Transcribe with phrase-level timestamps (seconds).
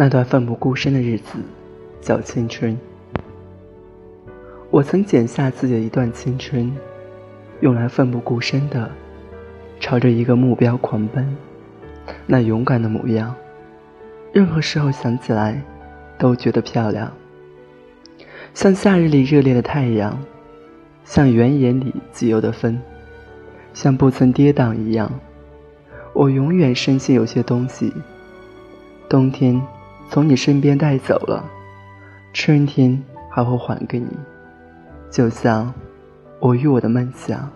[0.00, 1.38] 那段奋不顾身的日子，
[2.00, 2.74] 叫青春。
[4.70, 6.74] 我曾剪下自己的一段青春，
[7.60, 8.90] 用来奋不顾身的
[9.78, 11.36] 朝着一个目标狂奔。
[12.24, 13.34] 那勇敢的模样，
[14.32, 15.62] 任何时候想起来，
[16.16, 17.12] 都觉得漂亮。
[18.54, 20.18] 像夏日里热烈的太阳，
[21.04, 22.80] 像原野里自由的风，
[23.74, 25.12] 像不曾跌宕一样。
[26.14, 27.92] 我永远深信有些东西，
[29.06, 29.60] 冬天。
[30.10, 31.48] 从你身边带走了，
[32.32, 34.08] 春天还会还给你，
[35.08, 35.72] 就像
[36.40, 37.48] 我与我的梦想。